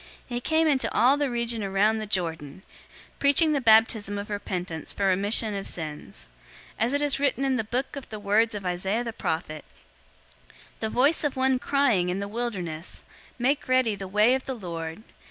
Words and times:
003:003 0.29 0.29
He 0.29 0.41
came 0.41 0.67
into 0.67 0.91
all 0.95 1.15
the 1.15 1.29
region 1.29 1.63
around 1.63 1.99
the 1.99 2.07
Jordan, 2.07 2.63
preaching 3.19 3.51
the 3.51 3.61
baptism 3.61 4.17
of 4.17 4.31
repentance 4.31 4.91
for 4.91 5.05
remission 5.05 5.53
of 5.53 5.67
sins. 5.67 6.27
003:004 6.79 6.85
As 6.85 6.93
it 6.95 7.01
is 7.03 7.19
written 7.19 7.45
in 7.45 7.55
the 7.57 7.63
book 7.63 7.95
of 7.95 8.09
the 8.09 8.17
words 8.19 8.55
of 8.55 8.65
Isaiah 8.65 9.03
the 9.03 9.13
prophet, 9.13 9.63
"The 10.79 10.89
voice 10.89 11.23
of 11.23 11.35
one 11.35 11.59
crying 11.59 12.09
in 12.09 12.19
the 12.19 12.27
wilderness, 12.27 13.03
'Make 13.37 13.67
ready 13.67 13.93
the 13.93 14.07
way 14.07 14.33
of 14.33 14.45
the 14.45 14.55
Lord. 14.55 15.03